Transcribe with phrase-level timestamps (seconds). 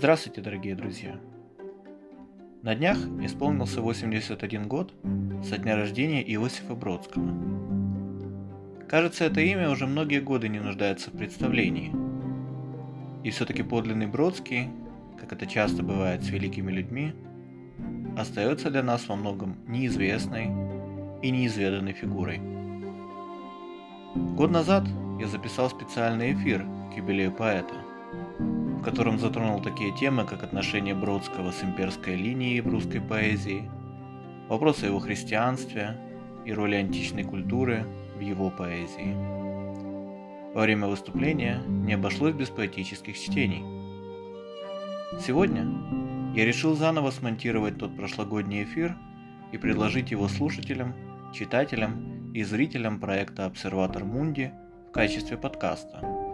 [0.00, 1.20] Здравствуйте, дорогие друзья!
[2.62, 4.94] На днях исполнился 81 год
[5.44, 7.30] со дня рождения Иосифа Бродского.
[8.88, 11.92] Кажется, это имя уже многие годы не нуждается в представлении.
[13.24, 14.70] И все-таки подлинный Бродский,
[15.20, 17.12] как это часто бывает с великими людьми,
[18.16, 20.46] остается для нас во многом неизвестной
[21.20, 22.40] и неизведанной фигурой.
[24.14, 24.84] Год назад
[25.20, 27.74] я записал специальный эфир к юбилею поэта–
[28.12, 33.70] в котором затронул такие темы, как отношение Бродского с имперской линией в русской поэзии,
[34.48, 35.96] вопросы его христианстве
[36.46, 37.84] и роли античной культуры
[38.16, 39.14] в его поэзии.
[40.54, 43.62] Во время выступления не обошлось без поэтических чтений.
[45.20, 45.66] Сегодня
[46.34, 48.96] я решил заново смонтировать тот прошлогодний эфир
[49.52, 50.94] и предложить его слушателям,
[51.34, 54.52] читателям и зрителям проекта «Обсерватор Мунди»
[54.88, 56.29] в качестве подкаста.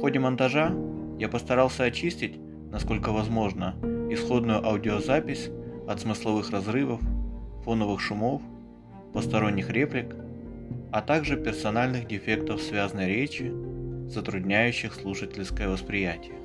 [0.00, 0.72] В ходе монтажа
[1.18, 3.74] я постарался очистить, насколько возможно,
[4.10, 5.50] исходную аудиозапись
[5.86, 7.02] от смысловых разрывов,
[7.66, 8.40] фоновых шумов,
[9.12, 10.16] посторонних реплик,
[10.90, 13.52] а также персональных дефектов связной речи,
[14.08, 16.36] затрудняющих слушательское восприятие.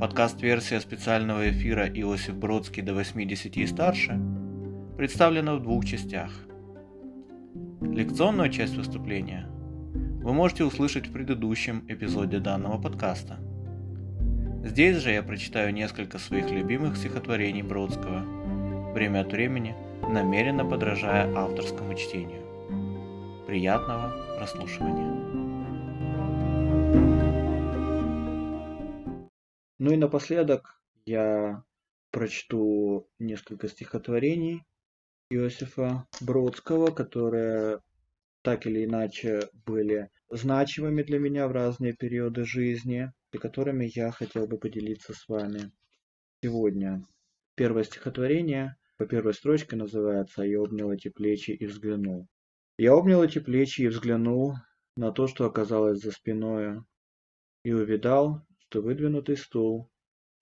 [0.00, 4.20] Подкаст-версия специального эфира «Иосиф Бродский до 80 и старше»
[4.96, 6.32] представлена в двух частях.
[7.80, 9.46] Лекционную часть выступления–
[10.22, 13.38] вы можете услышать в предыдущем эпизоде данного подкаста.
[14.62, 19.74] Здесь же я прочитаю несколько своих любимых стихотворений Бродского, время от времени
[20.06, 22.42] намеренно подражая авторскому чтению.
[23.46, 25.10] Приятного прослушивания.
[29.78, 31.64] Ну и напоследок я
[32.10, 34.66] прочту несколько стихотворений
[35.30, 37.80] Иосифа Бродского, которые
[38.42, 44.46] так или иначе были значимыми для меня в разные периоды жизни и которыми я хотел
[44.46, 45.72] бы поделиться с вами
[46.42, 47.06] сегодня.
[47.54, 52.28] Первое стихотворение по первой строчке называется «Я обнял эти плечи и взглянул».
[52.78, 54.54] Я обнял эти плечи и взглянул
[54.96, 56.86] на то, что оказалось за спиною,
[57.62, 59.90] и увидал, что выдвинутый стул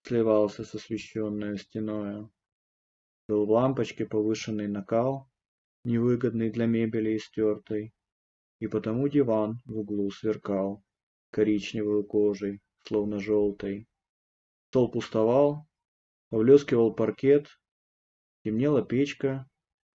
[0.03, 2.31] сливался с освещенной стеною.
[3.29, 5.29] Был в лампочке повышенный накал,
[5.89, 7.93] невыгодный для мебели истертой,
[8.61, 10.85] и потому диван в углу сверкал
[11.31, 13.89] коричневой кожей, словно желтой.
[14.69, 15.67] Стол пустовал,
[16.31, 17.49] повлескивал паркет,
[18.45, 19.49] темнела печка,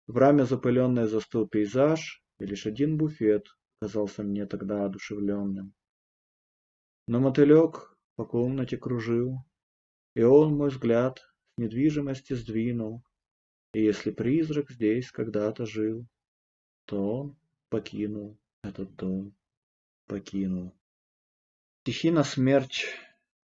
[0.08, 3.46] в раме запыленный застыл пейзаж, и лишь один буфет
[3.80, 5.74] казался мне тогда одушевленным.
[7.08, 9.38] Но мотылек по комнате кружил,
[10.16, 13.04] и он мой взгляд с недвижимости сдвинул,
[13.74, 16.06] и если призрак здесь когда-то жил,
[16.86, 17.38] то он
[17.70, 19.36] покинул этот дом,
[20.06, 20.74] покинул.
[21.82, 22.86] Стихи на смерть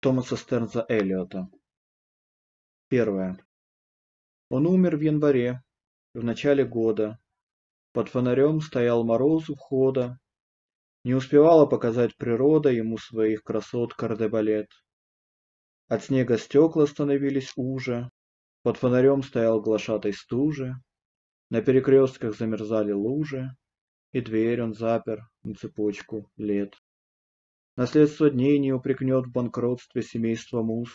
[0.01, 1.49] Томаса Стернза Эллиота.
[2.89, 3.39] Первое.
[4.49, 5.63] Он умер в январе,
[6.15, 7.21] в начале года.
[7.93, 10.19] Под фонарем стоял мороз у входа.
[11.05, 14.71] Не успевала показать природа ему своих красот кардебалет.
[15.89, 18.11] От снега стекла становились уже,
[18.67, 20.75] под фонарем стоял глашатай стужи,
[21.51, 23.57] На перекрестках замерзали лужи,
[24.11, 26.75] И дверь он запер на цепочку лет.
[27.77, 30.91] Наследство дней не упрекнет в банкротстве семейства муз.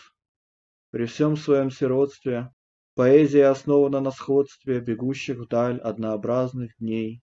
[0.90, 2.50] При всем своем сиротстве
[2.94, 7.22] Поэзия основана на сходстве Бегущих вдаль однообразных дней.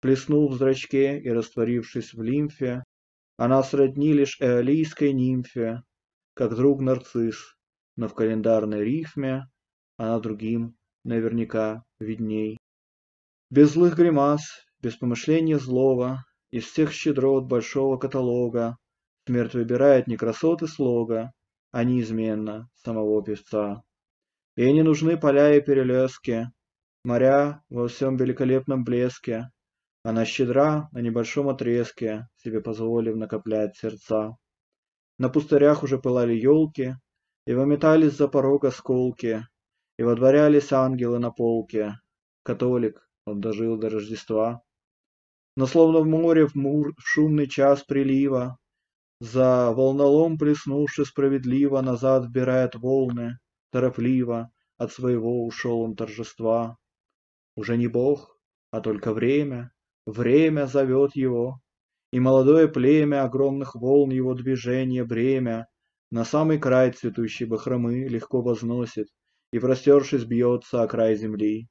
[0.00, 2.82] Плеснул в зрачке и растворившись в лимфе,
[3.36, 5.84] Она сродни лишь эолийской нимфе,
[6.34, 7.54] Как друг нарцисс,
[7.94, 9.46] но в календарной рифме
[10.00, 12.56] она другим наверняка видней.
[13.50, 14.40] Без злых гримас,
[14.80, 18.78] без помышления злого, Из всех щедрот большого каталога
[19.26, 21.32] Смерть выбирает не красоты слога,
[21.70, 23.82] А неизменно самого певца.
[24.56, 26.50] Ей не нужны поля и перелески,
[27.04, 29.50] Моря во всем великолепном блеске.
[30.02, 34.38] Она щедра на небольшом отрезке, Себе позволив накоплять сердца.
[35.18, 36.94] На пустырях уже пылали елки,
[37.46, 39.44] И выметались за порог осколки,
[40.00, 42.00] и водворялись ангелы на полке.
[42.42, 44.62] Католик, он дожил до Рождества.
[45.56, 48.56] Но словно в море в, мур, в шумный час прилива,
[49.20, 53.40] За волнолом плеснувши справедливо, Назад вбирает волны,
[53.72, 56.78] торопливо, От своего ушел он торжества.
[57.54, 59.70] Уже не Бог, а только время,
[60.06, 61.60] Время зовет его,
[62.10, 65.66] И молодое племя огромных волн Его движения бремя
[66.10, 69.08] На самый край цветущей бахромы Легко возносит,
[69.52, 71.68] и, простершись, бьется о край земли.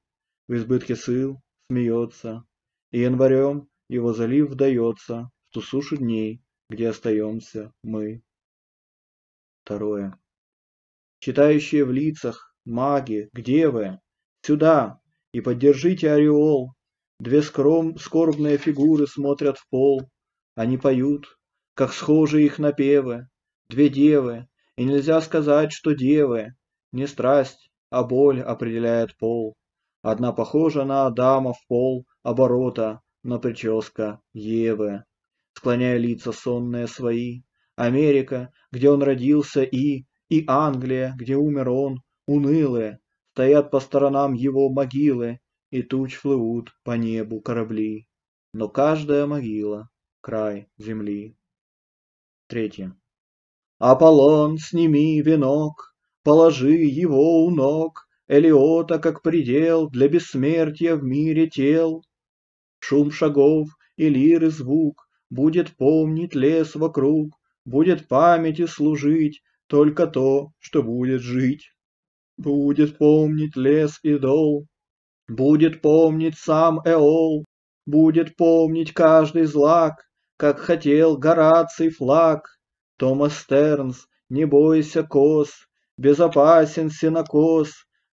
[0.47, 2.43] В избытке сил смеется,
[2.91, 8.21] и январем его залив вдается в ту сушу дней, где остаемся мы.
[9.63, 10.17] Второе.
[11.19, 13.99] Читающие в лицах, маги, где вы?
[14.41, 14.99] Сюда!
[15.31, 16.73] И поддержите ореол.
[17.19, 17.97] Две скром...
[17.97, 20.09] скорбные фигуры смотрят в пол.
[20.55, 21.37] Они поют,
[21.75, 23.27] как схожи их напевы.
[23.69, 24.47] Две девы,
[24.77, 26.55] и нельзя сказать, что девы.
[26.91, 29.55] Не страсть, а боль определяет пол.
[30.01, 35.03] Одна похожа на Адама в пол оборота, но прическа Евы.
[35.53, 37.41] Склоняя лица сонные свои,
[37.75, 42.99] Америка, где он родился, и, и Англия, где умер он, унылые,
[43.33, 45.39] стоят по сторонам его могилы,
[45.69, 48.07] и туч плывут по небу корабли.
[48.53, 49.89] Но каждая могила—
[50.21, 51.37] край земли.
[52.47, 52.95] Третье.
[53.77, 55.88] Аполлон, сними венок,
[56.23, 62.03] положи его у ног Элиота как предел для бессмертия в мире тел.
[62.79, 67.35] Шум шагов и лиры звук будет помнить лес вокруг,
[67.65, 71.71] Будет памяти служить только то, что будет жить.
[72.37, 74.65] Будет помнить лес и дол,
[75.27, 77.45] будет помнить сам Эол,
[77.85, 80.05] Будет помнить каждый злак,
[80.37, 82.47] как хотел Гораций флаг.
[82.97, 85.67] Томас Стернс, не бойся кос,
[85.99, 87.71] безопасен сенокос,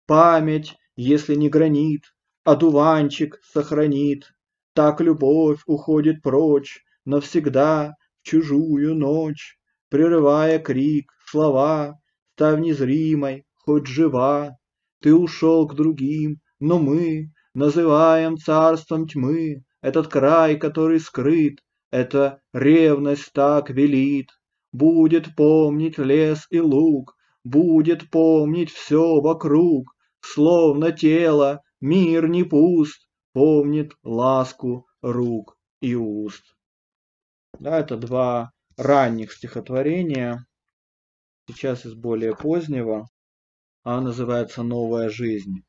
[0.07, 2.03] Память, если не гранит,
[2.45, 4.33] одуванчик сохранит.
[4.75, 9.59] Так любовь уходит прочь навсегда чужую ночь,
[9.91, 12.01] Прерывая крик, слова,
[12.33, 14.57] Став незримой, хоть жива.
[15.03, 21.59] Ты ушел к другим, но мы Называем царством тьмы Этот край, который скрыт,
[21.91, 24.31] Это ревность так велит.
[24.73, 27.14] Будет помнить лес и луг,
[27.45, 36.57] Будет помнить все вокруг, Словно тело, мир не пуст, Помнит ласку рук и уст.
[37.59, 40.47] Да, это два ранних стихотворения.
[41.49, 43.09] Сейчас из более позднего.
[43.83, 45.65] Она называется «Новая жизнь».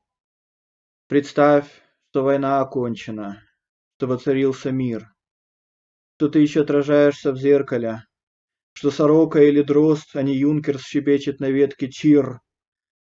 [1.07, 1.67] Представь,
[2.09, 3.43] что война окончена,
[3.97, 5.13] что воцарился мир,
[6.15, 8.05] что ты еще отражаешься в зеркале,
[8.75, 12.41] что сорока или дрозд, а не юнкер щебечет на ветке чир,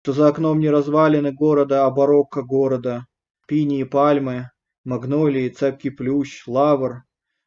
[0.02, 3.06] что за окном не развалины города, а барокко города,
[3.46, 4.50] пини и пальмы,
[4.84, 7.04] магнолии, цепкий плющ, лавр,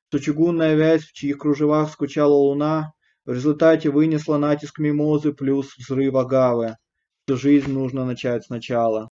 [0.08, 2.94] что чугунная вязь, в чьих кружевах скучала луна,
[3.26, 6.78] в результате вынесла натиск мимозы плюс взрыв агавы,
[7.26, 9.10] что жизнь нужно начать сначала.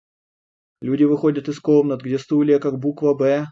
[0.82, 3.48] Люди выходят из комнат, где стулья как буква «Б»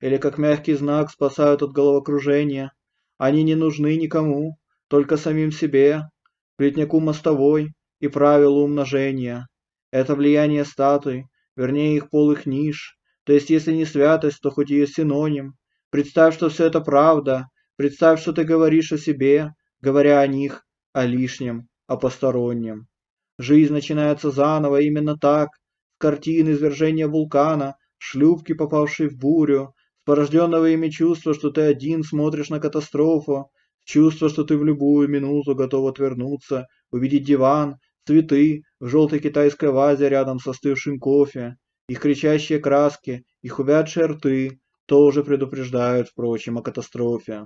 [0.00, 2.72] или как мягкий знак спасают от головокружения.
[3.18, 6.02] Они не нужны никому, только самим себе,
[6.56, 9.48] плетняку мостовой и правилу умножения.
[9.90, 14.86] Это влияние статуй, вернее их полых ниш, то есть если не святость, то хоть ее
[14.86, 15.54] синоним,
[15.90, 17.46] Представь, что все это правда.
[17.76, 22.88] Представь, что ты говоришь о себе, говоря о них, о лишнем, о постороннем.
[23.38, 30.70] Жизнь начинается заново именно так, с картины извержения вулкана, шлюпки, попавшей в бурю, с порожденного
[30.70, 33.50] ими чувства, что ты один смотришь на катастрофу,
[33.86, 37.76] чувство, что ты в любую минуту готов отвернуться, увидеть диван,
[38.06, 41.56] цветы в желтой китайской вазе рядом со остывшим кофе,
[41.88, 47.44] их кричащие краски, их увядшие рты, тоже предупреждают, впрочем, о катастрофе.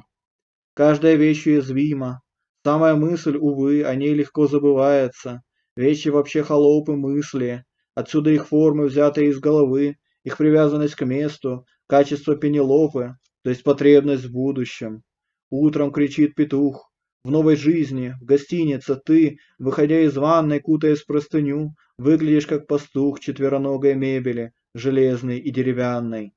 [0.74, 2.22] Каждая вещь уязвима.
[2.64, 5.42] Самая мысль, увы, о ней легко забывается.
[5.76, 7.64] Вещи вообще холопы мысли.
[7.94, 14.24] Отсюда их формы, взятые из головы, их привязанность к месту, качество пенелопы, то есть потребность
[14.24, 15.02] в будущем.
[15.50, 16.92] Утром кричит петух.
[17.24, 23.18] В новой жизни, в гостинице ты, выходя из ванной, кутаясь в простыню, выглядишь как пастух
[23.18, 26.32] четвероногой мебели, железной и деревянной.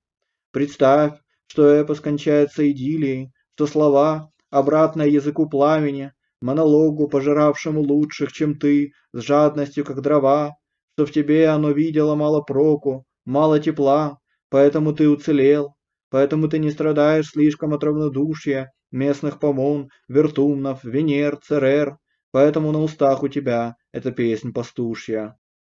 [0.51, 1.13] Представь,
[1.45, 9.21] что эпос кончается идиллией, что слова, обратное языку пламени, монологу, пожиравшему лучших, чем ты, с
[9.21, 10.55] жадностью, как дрова,
[10.95, 14.17] что в тебе оно видело мало проку, мало тепла,
[14.49, 15.75] поэтому ты уцелел,
[16.09, 21.97] поэтому ты не страдаешь слишком от равнодушия местных помон, вертумнов, венер, церер,
[22.31, 25.35] поэтому на устах у тебя эта песнь пастушья.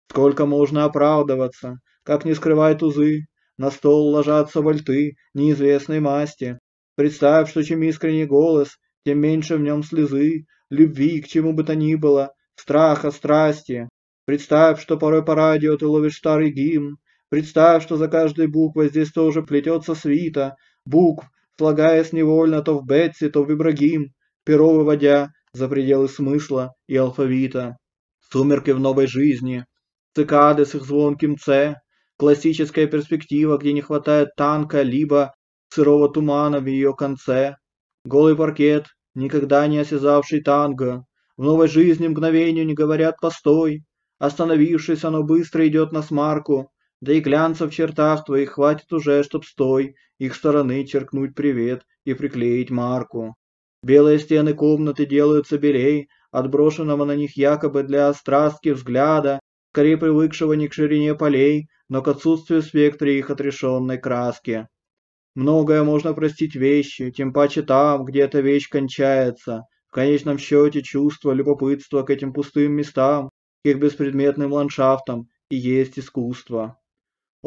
[0.09, 3.25] Сколько можно оправдываться, как не скрывай тузы,
[3.57, 6.59] на стол ложатся вольты неизвестной масти.
[6.95, 11.75] Представь, что чем искренний голос, тем меньше в нем слезы, любви к чему бы то
[11.75, 13.89] ни было, страха, страсти.
[14.25, 16.97] Представь, что порой по радио ты ловишь старый гимн.
[17.29, 20.55] Представь, что за каждой буквой здесь тоже плетется свита,
[20.86, 21.25] букв,
[21.58, 27.78] слагаясь невольно то в Бетси, то в Ибрагим, перо выводя за пределы смысла и алфавита.
[28.32, 29.66] Сумерки в новой жизни,
[30.14, 31.76] цикады с их звонким «ц»,
[32.18, 35.36] Классическая перспектива, где не хватает танка, либо
[35.70, 37.58] сырого тумана в ее конце.
[38.06, 41.06] Голый паркет, никогда не осязавший танго.
[41.38, 43.84] В новой жизни мгновению не говорят «постой».
[44.18, 46.72] Остановившись, оно быстро идет на смарку.
[47.00, 52.13] Да и глянца в чертах твоих хватит уже, чтоб стой, их стороны черкнуть привет и
[52.13, 53.36] приклеить марку.
[53.84, 59.39] Белые стены комнаты делаются белей, отброшенного на них якобы для острастки взгляда,
[59.72, 64.68] скорее привыкшего не к ширине полей, но к отсутствию спектра их отрешенной краски.
[65.36, 69.66] Многое можно простить вещи, тем паче там, где эта вещь кончается.
[69.88, 73.30] В конечном счете чувство, любопытство к этим пустым местам,
[73.63, 76.80] к их беспредметным ландшафтам и есть искусство.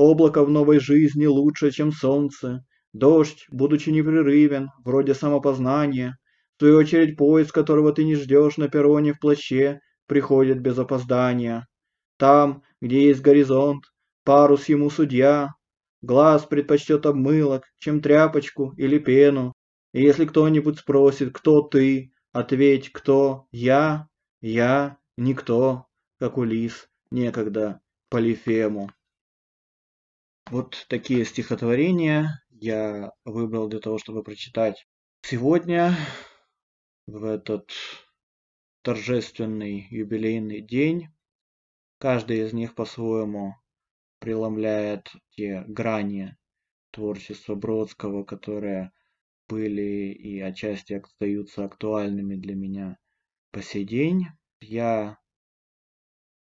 [0.01, 2.65] Облако в новой жизни лучше, чем солнце.
[2.95, 6.17] Дождь, будучи непрерывен, вроде самопознания,
[6.57, 11.69] в свою очередь поезд, которого ты не ждешь на перроне в плаще, приходит без опоздания.
[12.17, 13.85] Там, где есть горизонт,
[14.25, 15.51] парус ему судья,
[16.01, 19.53] глаз предпочтет обмылок, чем тряпочку или пену.
[19.93, 24.09] И если кто-нибудь спросит, кто ты, ответь, кто я,
[24.41, 25.85] я никто,
[26.19, 28.91] как Улис некогда Полифему.
[30.51, 34.85] Вот такие стихотворения я выбрал для того, чтобы прочитать
[35.23, 35.95] сегодня,
[37.07, 37.71] в этот
[38.83, 41.07] торжественный юбилейный день.
[41.99, 43.55] Каждый из них по-своему
[44.19, 46.37] преломляет те грани
[46.91, 48.91] творчества Бродского, которые
[49.49, 52.97] были и отчасти остаются актуальными для меня
[53.53, 54.27] по сей день.
[54.61, 55.17] Я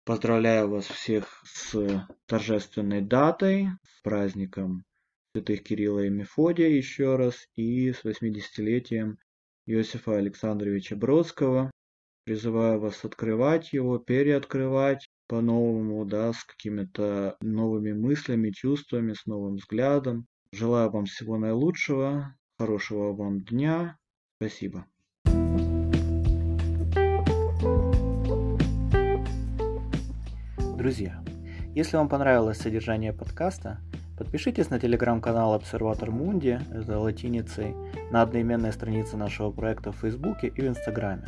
[0.08, 4.86] Поздравляю вас всех с торжественной датой, с праздником
[5.34, 9.18] святых Кирилла и Мефодия еще раз и с 80-летием
[9.66, 11.70] Иосифа Александровича Бродского.
[12.24, 20.26] Призываю вас открывать его, переоткрывать по-новому, да, с какими-то новыми мыслями, чувствами, с новым взглядом.
[20.52, 23.98] Желаю вам всего наилучшего, хорошего вам дня.
[24.38, 24.86] Спасибо.
[30.78, 31.20] Друзья,
[31.74, 33.78] если вам понравилось содержание подкаста,
[34.16, 37.74] подпишитесь на телеграм-канал Обсерватор Мунди, это латиницей,
[38.12, 41.24] на одноименной странице нашего проекта в Фейсбуке и в Инстаграме.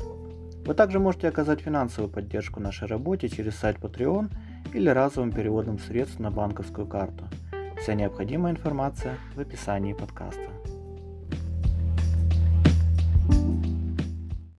[0.65, 4.31] Вы также можете оказать финансовую поддержку нашей работе через сайт Patreon
[4.73, 7.25] или разовым переводом средств на банковскую карту.
[7.83, 10.49] Вся необходимая информация в описании подкаста.